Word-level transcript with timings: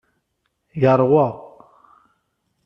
Yeṛwa. 0.81 1.27